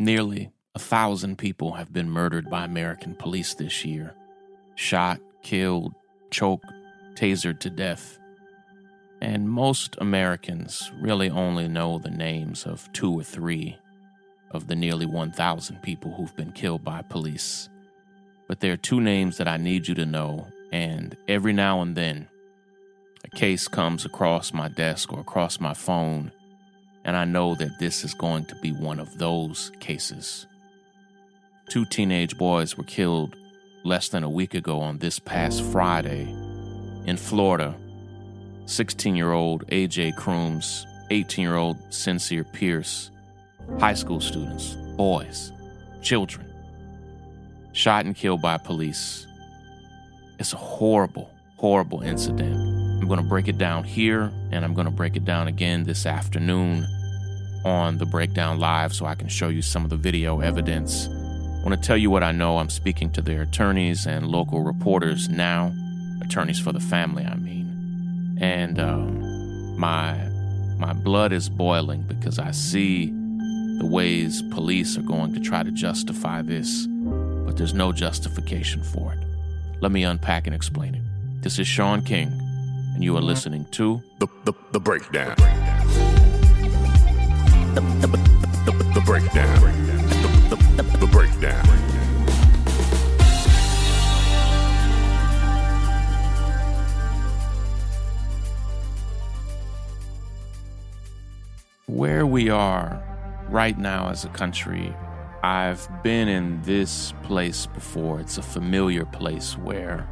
[0.00, 4.14] Nearly a thousand people have been murdered by American police this year
[4.74, 5.92] shot, killed,
[6.30, 6.72] choked,
[7.16, 8.18] tasered to death.
[9.20, 13.76] And most Americans really only know the names of two or three
[14.52, 17.68] of the nearly 1,000 people who've been killed by police.
[18.48, 21.94] But there are two names that I need you to know, and every now and
[21.94, 22.26] then,
[23.22, 26.32] a case comes across my desk or across my phone,
[27.04, 30.46] and I know that this is going to be one of those cases.
[31.68, 33.36] Two teenage boys were killed
[33.84, 36.22] less than a week ago on this past Friday
[37.06, 37.74] in Florida.
[38.66, 43.10] 16 year old AJ Crooms, 18 year old Sincere Pierce,
[43.78, 45.52] high school students, boys,
[46.02, 46.46] children,
[47.72, 49.26] shot and killed by police.
[50.38, 52.69] It's a horrible, horrible incident.
[53.00, 55.84] I'm going to break it down here, and I'm going to break it down again
[55.84, 56.86] this afternoon
[57.64, 61.08] on the Breakdown Live so I can show you some of the video evidence.
[61.08, 62.58] I want to tell you what I know.
[62.58, 65.72] I'm speaking to their attorneys and local reporters now,
[66.22, 68.36] attorneys for the family, I mean.
[68.40, 70.14] And um, my
[70.78, 73.06] my blood is boiling because I see
[73.78, 79.12] the ways police are going to try to justify this, but there's no justification for
[79.14, 79.18] it.
[79.80, 81.02] Let me unpack and explain it.
[81.42, 82.30] This is Shaun King,
[83.00, 83.28] and you are mm-hmm.
[83.28, 85.34] listening to The, the, the breakdown.
[87.74, 88.08] The, the,
[88.66, 89.60] the, the breakdown.
[89.62, 91.66] The, the, the, the breakdown.
[101.86, 103.02] where we are
[103.48, 104.94] right now as a country.
[105.42, 108.20] I've been in this place before.
[108.20, 110.06] It's a familiar place where,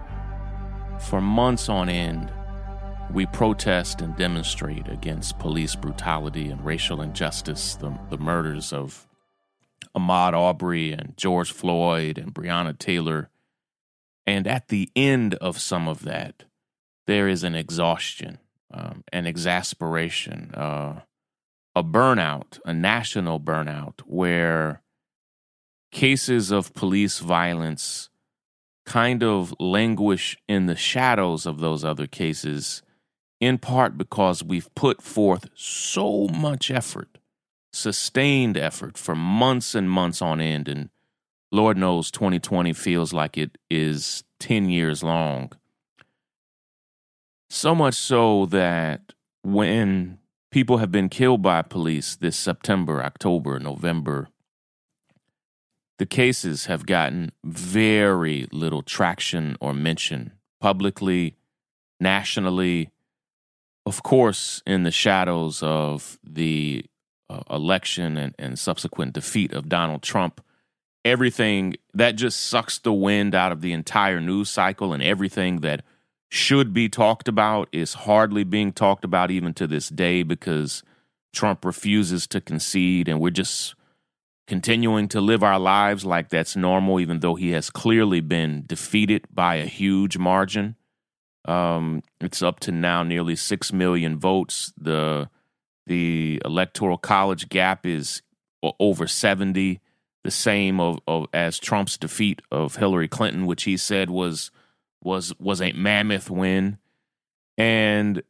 [0.98, 2.33] for months on end,
[3.12, 9.06] we protest and demonstrate against police brutality and racial injustice, the, the murders of
[9.97, 13.31] Ahmaud Arbery and George Floyd and Breonna Taylor.
[14.27, 16.45] And at the end of some of that,
[17.06, 18.39] there is an exhaustion,
[18.70, 21.01] um, an exasperation, uh,
[21.74, 24.83] a burnout, a national burnout, where
[25.91, 28.11] cases of police violence
[28.85, 32.83] kind of languish in the shadows of those other cases,
[33.40, 37.18] in part because we've put forth so much effort,
[37.72, 40.68] sustained effort for months and months on end.
[40.68, 40.90] And
[41.52, 45.52] Lord knows 2020 feels like it is 10 years long.
[47.50, 50.18] So much so that when
[50.50, 54.28] people have been killed by police this September, October, November,
[55.98, 61.36] the cases have gotten very little traction or mention publicly,
[62.00, 62.90] nationally,
[63.88, 66.84] of course, in the shadows of the
[67.30, 70.44] uh, election and, and subsequent defeat of Donald Trump.
[71.06, 75.82] Everything that just sucks the wind out of the entire news cycle and everything that
[76.28, 80.82] should be talked about is hardly being talked about even to this day because
[81.32, 83.74] Trump refuses to concede and we're just
[84.46, 89.24] continuing to live our lives like that's normal, even though he has clearly been defeated
[89.32, 90.76] by a huge margin.
[91.48, 94.73] Um, it's up to now nearly six million votes.
[94.77, 95.31] The
[95.86, 98.23] the electoral college gap is
[98.79, 99.81] over seventy,
[100.25, 104.51] the same of, of as Trump's defeat of Hillary Clinton, which he said was
[105.03, 106.79] was was a mammoth win.
[107.57, 108.23] And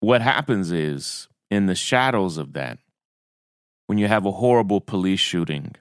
[0.00, 2.78] what happens is in the shadows of that,
[3.86, 5.74] when you have a horrible police shooting,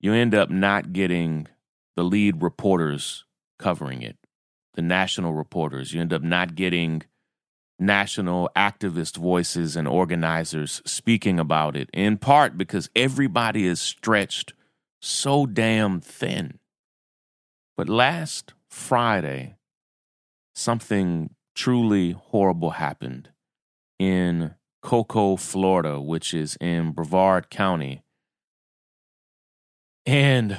[0.00, 1.46] you end up not getting
[1.94, 3.24] the lead reporters
[3.58, 4.16] covering it,
[4.76, 5.92] the national reporters.
[5.92, 7.02] You end up not getting
[7.78, 14.52] national activist voices and organizers speaking about it, in part because everybody is stretched
[15.00, 16.58] so damn thin.
[17.76, 19.56] But last Friday,
[20.54, 23.30] something truly horrible happened
[23.98, 28.02] in Cocoa, Florida, which is in Brevard County.
[30.06, 30.56] And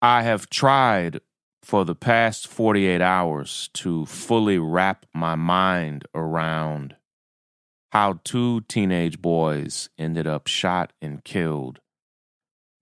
[0.00, 1.20] I have tried
[1.62, 6.96] for the past 48 hours to fully wrap my mind around
[7.92, 11.80] how two teenage boys ended up shot and killed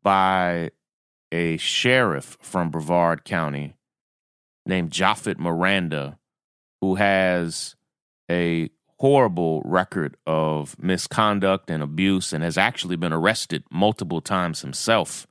[0.03, 0.71] by
[1.33, 3.75] a sheriff from Brevard County
[4.65, 6.19] named Japhet Miranda,
[6.81, 7.77] who has
[8.31, 15.27] a horrible record of misconduct and abuse and has actually been arrested multiple times himself.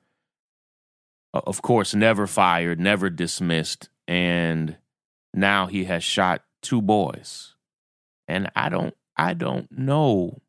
[1.33, 4.77] Of course, never fired, never dismissed, and
[5.33, 7.55] now he has shot two boys.
[8.27, 10.41] And I don't I don't know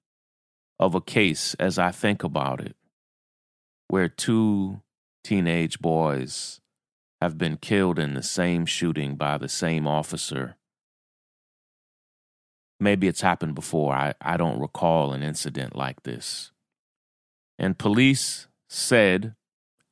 [0.78, 2.76] of a case as I think about it
[3.88, 4.80] where two
[5.24, 6.60] teenage boys
[7.20, 10.56] have been killed in the same shooting by the same officer.
[12.78, 13.92] Maybe it's happened before.
[13.92, 16.52] I, I don't recall an incident like this.
[17.58, 19.34] And police said,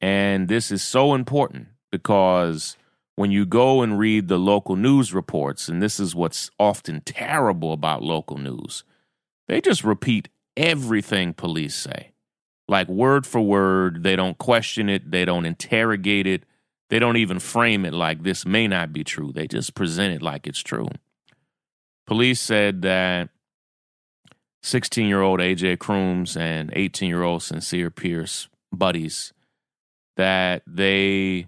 [0.00, 2.76] and this is so important because
[3.16, 7.72] when you go and read the local news reports, and this is what's often terrible
[7.72, 8.84] about local news,
[9.48, 12.12] they just repeat everything police say.
[12.68, 16.44] Like word for word, they don't question it, they don't interrogate it,
[16.90, 19.32] they don't even frame it like this may not be true.
[19.32, 20.88] They just present it like it's true.
[22.06, 23.30] Police said that
[24.62, 29.32] 16 year old AJ Crooms and 18 year old Sincere Pierce buddies
[30.18, 31.46] that they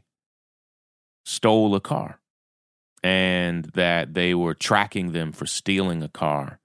[1.25, 2.21] stole a car
[3.03, 6.61] and that they were tracking them for stealing a car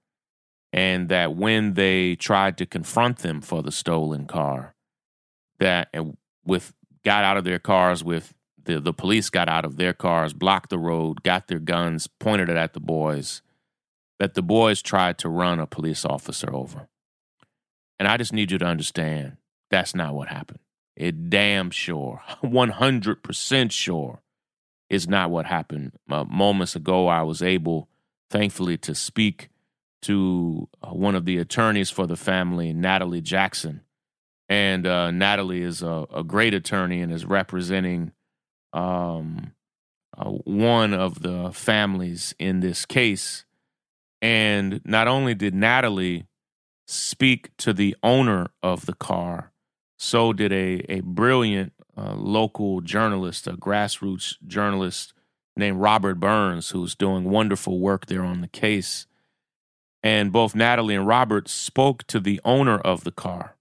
[0.72, 4.74] and that when they tried to confront them for the stolen car
[5.58, 6.04] that uh,
[6.44, 6.72] with
[7.04, 10.70] got out of their cars with the, the police got out of their cars blocked
[10.70, 13.42] the road got their guns pointed it at the boys
[14.18, 16.88] that the boys tried to run a police officer over.
[17.98, 19.38] And i just need you to understand
[19.70, 20.60] that's not what happened
[20.96, 24.22] it damn sure 100% sure
[24.88, 27.88] is not what happened uh, moments ago i was able
[28.30, 29.50] thankfully to speak
[30.02, 33.82] to uh, one of the attorneys for the family, Natalie Jackson.
[34.48, 38.12] And uh, Natalie is a, a, great attorney and is representing
[38.72, 39.52] um,
[40.16, 43.44] uh, one of the families in this case.
[44.22, 46.26] And not only did Natalie
[46.86, 49.52] speak to the owner of the car,
[49.98, 55.14] so did a, a brilliant uh, local journalist, a grassroots journalist
[55.56, 59.06] named Robert Burns, who's doing wonderful work there on the case.
[60.02, 63.56] And both Natalie and Robert spoke to the owner of the car,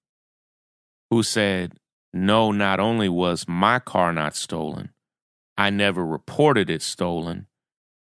[1.09, 1.79] who said,
[2.13, 4.91] No, not only was my car not stolen,
[5.57, 7.47] I never reported it stolen.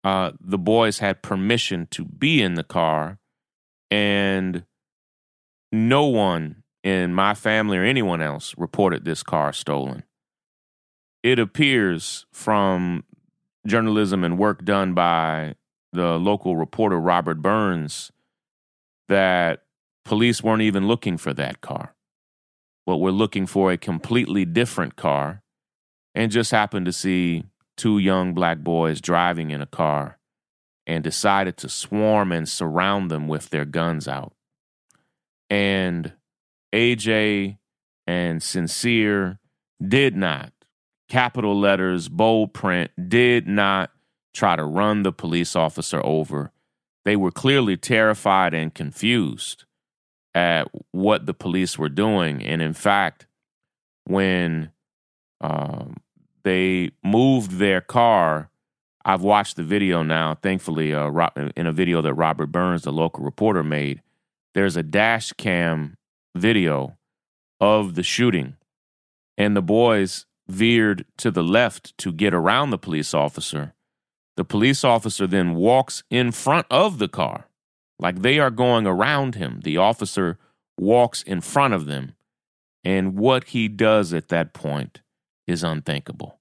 [0.03, 3.19] Uh, the boys had permission to be in the car,
[3.91, 4.63] and
[5.71, 10.03] no one in my family or anyone else reported this car stolen.
[11.23, 13.03] It appears from
[13.65, 15.55] journalism and work done by
[15.91, 18.11] the local reporter Robert Burns
[19.09, 19.63] that
[20.03, 21.95] police weren't even looking for that car,
[22.85, 25.41] but were looking for a completely different car
[26.13, 27.45] and just happened to see
[27.75, 30.19] two young black boys driving in a car
[30.85, 34.33] and decided to swarm and surround them with their guns out.
[35.49, 36.13] And
[36.75, 37.57] AJ
[38.05, 39.39] and Sincere
[39.85, 40.51] did not,
[41.09, 43.91] capital letters, bold print, did not
[44.33, 46.51] try to run the police officer over
[47.05, 49.63] they were clearly terrified and confused
[50.33, 52.43] at what the police were doing.
[52.43, 53.27] And in fact,
[54.05, 54.71] when
[55.39, 55.97] um,
[56.43, 58.49] they moved their car,
[59.05, 63.23] I've watched the video now, thankfully, uh, in a video that Robert Burns, the local
[63.23, 64.01] reporter, made.
[64.55, 65.97] There's a dash cam
[66.35, 66.97] video
[67.59, 68.57] of the shooting,
[69.37, 73.75] and the boys veered to the left to get around the police officer
[74.35, 77.47] the police officer then walks in front of the car,
[77.99, 79.61] like they are going around him.
[79.63, 80.37] The officer
[80.77, 82.15] walks in front of them.
[82.83, 85.01] And what he does at that point
[85.47, 86.39] is unthinkable.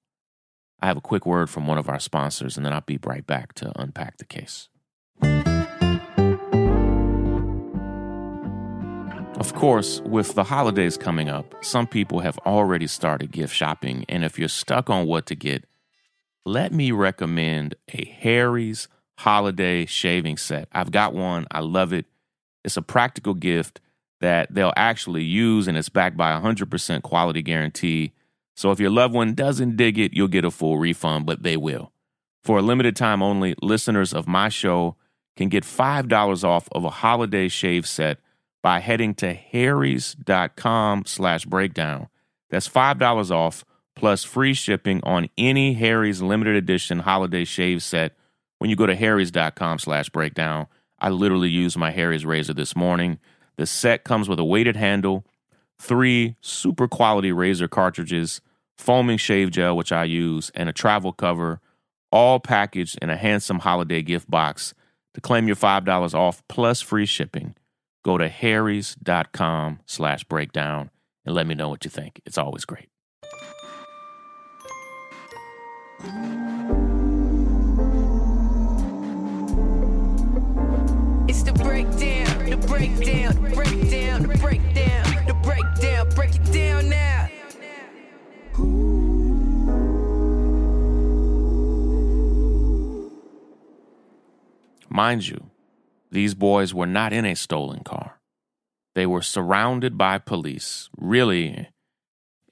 [0.81, 3.27] I have a quick word from one of our sponsors, and then I'll be right
[3.27, 4.69] back to unpack the case.
[9.45, 14.25] Of course, with the holidays coming up, some people have already started gift shopping, and
[14.25, 15.67] if you're stuck on what to get,
[16.47, 20.67] let me recommend a Harry's holiday shaving set.
[20.73, 22.07] I've got one, I love it.
[22.65, 23.83] It's a practical gift
[24.23, 28.13] that they'll actually use, and it's backed by a 100% quality guarantee.
[28.57, 31.59] So if your loved one doesn't dig it, you'll get a full refund, but they
[31.59, 31.93] will.
[32.43, 34.97] For a limited time only, listeners of my show
[35.37, 38.21] can get $5 off of a holiday shave set
[38.65, 42.09] by heading to harrys.com slash breakdown.
[42.49, 43.63] That's $5 off
[43.95, 48.17] plus free shipping on any Harry's limited edition holiday shave set
[48.59, 50.67] when you go to harrys.com slash breakdown.
[50.99, 53.19] I literally used my Harry's razor this morning.
[53.57, 55.27] The set comes with a weighted handle,
[55.79, 58.41] three super quality razor cartridges,
[58.79, 61.61] foaming shave gel, which I use, and a travel cover,
[62.11, 64.73] all packaged in a handsome holiday gift box.
[65.13, 67.55] To claim your $5 off plus free shipping,
[68.05, 70.91] go to harrys.com slash breakdown
[71.25, 72.21] and let me know what you think.
[72.27, 72.89] It's always great.
[81.27, 87.29] It's the breakdown, the breakdown, the breakdown, the breakdown, the breakdown, break it down now.
[94.91, 95.51] Mind you,
[96.15, 98.21] these boys were not in a stolen car.
[98.95, 101.69] They were surrounded by police, really,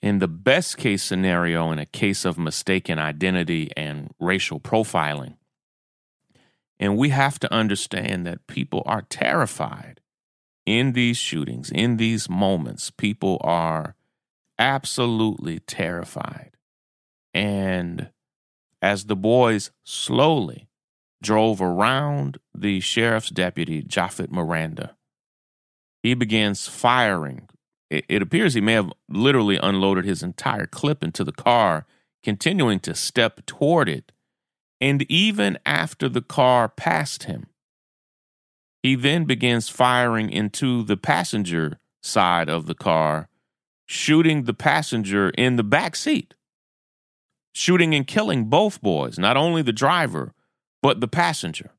[0.02, 5.36] in the best case scenario, in a case of mistaken identity and racial profiling.
[6.80, 10.00] And we have to understand that people are terrified
[10.66, 12.90] in these shootings, in these moments.
[12.90, 13.94] People are
[14.58, 16.50] absolutely terrified.
[17.32, 18.10] And
[18.80, 20.66] as the boys slowly
[21.22, 24.96] drove around the sheriff's deputy, Japhet Miranda,
[26.02, 27.48] he begins firing.
[27.88, 31.86] It, it appears he may have literally unloaded his entire clip into the car,
[32.22, 34.12] continuing to step toward it.
[34.80, 37.46] And even after the car passed him,
[38.82, 43.28] he then begins firing into the passenger side of the car,
[43.86, 46.34] shooting the passenger in the back seat,
[47.54, 50.34] shooting and killing both boys, not only the driver,
[50.82, 51.70] but the passenger,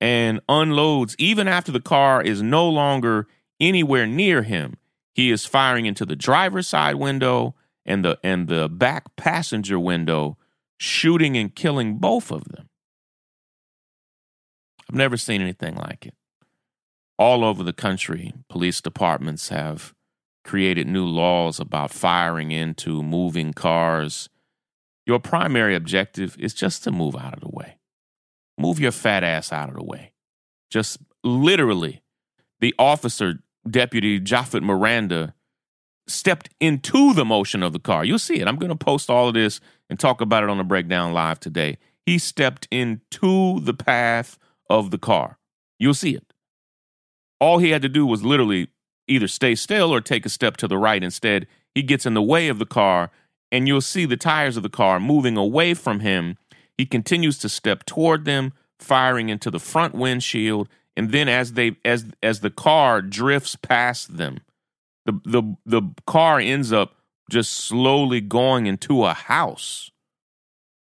[0.00, 3.26] and unloads even after the car is no longer
[3.60, 4.76] anywhere near him.
[5.14, 7.54] He is firing into the driver's side window
[7.84, 10.38] and the and the back passenger window,
[10.78, 12.68] shooting and killing both of them.
[14.88, 16.14] I've never seen anything like it.
[17.18, 19.94] All over the country, police departments have
[20.44, 24.28] created new laws about firing into moving cars.
[25.06, 27.78] Your primary objective is just to move out of the way.
[28.58, 30.12] Move your fat ass out of the way.
[30.70, 32.02] Just literally,
[32.60, 35.34] the officer, Deputy Japhet Miranda,
[36.06, 38.04] stepped into the motion of the car.
[38.04, 38.46] You'll see it.
[38.46, 41.40] I'm going to post all of this and talk about it on the breakdown live
[41.40, 41.78] today.
[42.04, 45.38] He stepped into the path of the car.
[45.78, 46.32] You'll see it.
[47.40, 48.68] All he had to do was literally
[49.08, 51.02] either stay still or take a step to the right.
[51.02, 53.10] Instead, he gets in the way of the car,
[53.50, 56.36] and you'll see the tires of the car moving away from him.
[56.76, 61.76] He continues to step toward them, firing into the front windshield, and then as they
[61.84, 64.38] as as the car drifts past them,
[65.06, 66.96] the the the car ends up
[67.30, 69.90] just slowly going into a house,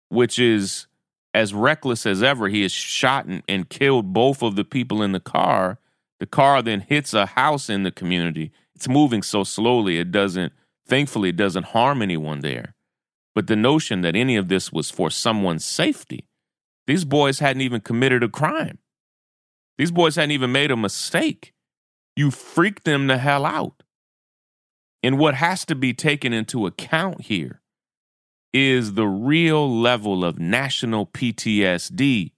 [0.09, 0.87] which is
[1.35, 2.49] as reckless as ever.
[2.49, 5.79] He has shot and, and killed both of the people in the car.
[6.19, 8.53] The car then hits a house in the community.
[8.75, 10.53] It's moving so slowly, it doesn't,
[10.87, 12.75] thankfully, it doesn't harm anyone there.
[13.35, 16.27] But the notion that any of this was for someone's safety,
[16.87, 18.79] these boys hadn't even committed a crime.
[19.79, 21.53] These boys hadn't even made a mistake.
[22.17, 23.83] You freaked them the hell out.
[25.03, 27.63] And what has to be taken into account here
[28.53, 32.33] is the real level of national PTSD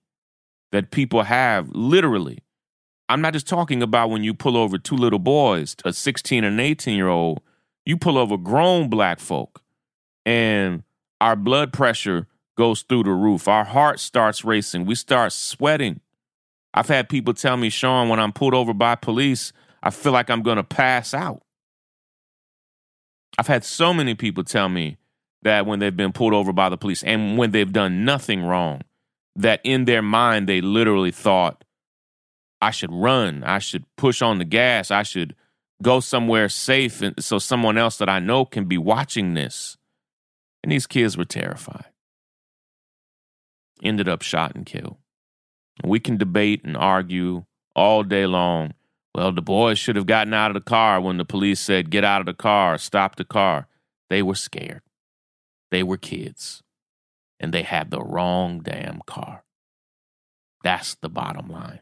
[0.70, 2.38] that people have literally.
[3.08, 6.54] I'm not just talking about when you pull over two little boys, a 16 and
[6.54, 7.40] an 18 year old,
[7.84, 9.62] you pull over grown black folk,
[10.24, 10.82] and
[11.20, 12.26] our blood pressure
[12.56, 13.48] goes through the roof.
[13.48, 14.86] Our heart starts racing.
[14.86, 16.00] We start sweating.
[16.74, 19.52] I've had people tell me, Shaun, when I'm pulled over by police,
[19.82, 21.42] I feel like I'm going to pass out.
[23.38, 24.98] I've had so many people tell me
[25.42, 28.82] that when they've been pulled over by the police and when they've done nothing wrong,
[29.36, 31.64] that in their mind they literally thought,
[32.60, 35.34] I should run, I should push on the gas, I should
[35.82, 39.76] go somewhere safe so someone else that I know can be watching this.
[40.62, 41.86] And these kids were terrified.
[43.82, 44.96] Ended up shot and killed.
[45.84, 48.74] We can debate and argue all day long.
[49.14, 52.04] Well, the boys should have gotten out of the car when the police said, get
[52.04, 53.66] out of the car, stop the car.
[54.08, 54.82] They were scared.
[55.70, 56.62] They were kids.
[57.40, 59.44] And they had the wrong damn car.
[60.62, 61.80] That's the bottom line.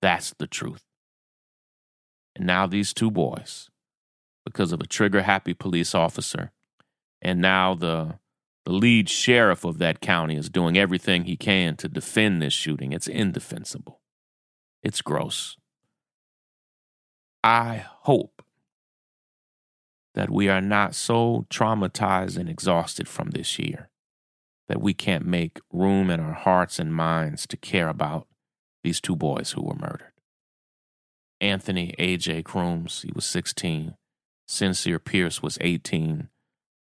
[0.00, 0.82] That's the truth.
[2.34, 3.68] And now these two boys,
[4.46, 6.52] because of a trigger happy police officer,
[7.20, 8.18] and now the
[8.64, 12.92] the lead sheriff of that county is doing everything he can to defend this shooting.
[12.92, 14.00] It's indefensible.
[14.82, 15.56] It's gross.
[17.42, 18.42] I hope
[20.14, 23.88] that we are not so traumatized and exhausted from this year
[24.68, 28.26] that we can't make room in our hearts and minds to care about
[28.82, 30.12] these two boys who were murdered.
[31.40, 32.42] Anthony A.J.
[32.42, 33.94] Crooms, he was 16.
[34.46, 36.28] Sincere Pierce was 18.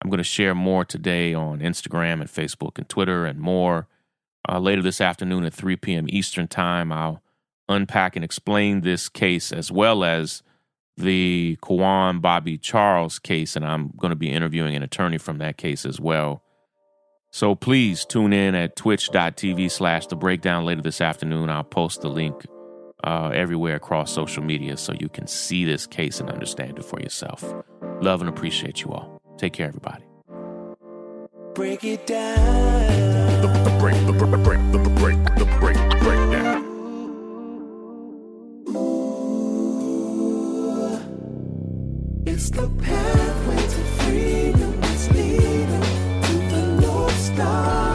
[0.02, 3.88] I'm going to share more today on Instagram and Facebook and Twitter and more.
[4.48, 6.06] Uh, later this afternoon at 3 p.m.
[6.08, 7.22] Eastern Time, I'll
[7.68, 10.42] unpack and explain this case as well as
[10.96, 15.56] the Quawan Bobby Charles case, and I'm going to be interviewing an attorney from that
[15.56, 16.42] case as well.
[17.30, 21.50] So please tune in at twitch.tv slash the breakdown later this afternoon.
[21.50, 22.46] I'll post the link
[23.04, 27.00] uh, everywhere across social media so you can see this case and understand it for
[27.00, 27.44] yourself.
[28.00, 29.15] Love and appreciate you all.
[29.36, 30.04] Take care, everybody.
[31.54, 33.06] Break it down.
[33.78, 35.24] Break, break, break, break,
[35.60, 36.64] break, break down.
[42.26, 44.80] It's the pathway to freedom
[45.12, 45.82] leading
[46.22, 47.86] to the North Star.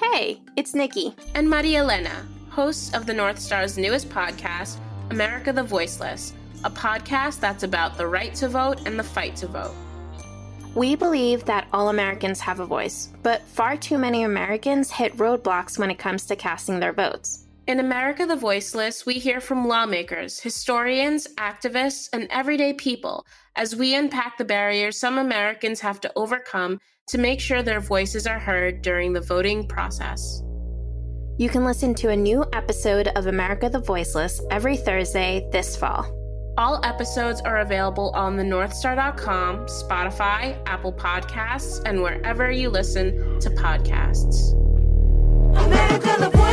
[0.00, 4.78] Hey, it's Nikki and Maria Elena, hosts of the North Star's newest podcast,
[5.10, 9.46] America the Voiceless a podcast that's about the right to vote and the fight to
[9.46, 9.74] vote.
[10.74, 15.78] We believe that all Americans have a voice, but far too many Americans hit roadblocks
[15.78, 17.46] when it comes to casting their votes.
[17.66, 23.24] In America the Voiceless, we hear from lawmakers, historians, activists, and everyday people
[23.56, 28.26] as we unpack the barriers some Americans have to overcome to make sure their voices
[28.26, 30.42] are heard during the voting process.
[31.38, 36.23] You can listen to a new episode of America the Voiceless every Thursday this fall.
[36.56, 43.50] All episodes are available on the Northstar.com, Spotify, Apple Podcasts, and wherever you listen to
[43.50, 44.52] podcasts.
[45.56, 46.43] America,